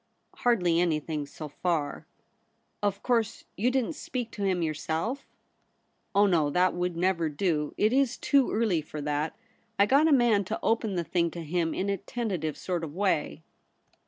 'Hardly 0.43 0.79
anything, 0.79 1.27
so 1.27 1.47
far.'' 1.47 2.07
Of 2.81 3.03
course 3.03 3.43
you 3.55 3.69
didn't 3.69 3.93
speak 3.93 4.31
to 4.31 4.41
him 4.43 4.63
your 4.63 4.73
self?' 4.73 5.27
* 5.71 6.15
Oh 6.15 6.25
no; 6.25 6.49
that 6.49 6.73
would 6.73 6.97
never 6.97 7.29
do. 7.29 7.75
It 7.77 7.93
Is 7.93 8.17
too 8.17 8.45
'WHO 8.47 8.47
SHALL 8.47 8.47
SEPARATE 8.47 8.55
US?' 8.55 8.59
65 8.61 8.61
early 8.63 8.81
for 8.81 9.01
that. 9.05 9.37
I 9.77 9.85
got 9.85 10.07
a 10.07 10.11
man 10.11 10.43
to 10.45 10.59
open 10.63 10.95
the 10.95 11.03
thing 11.03 11.29
to 11.29 11.43
him 11.43 11.75
in 11.75 11.87
a 11.91 11.97
tentative 11.97 12.57
sort 12.57 12.83
of 12.83 12.95
way.' 12.95 13.43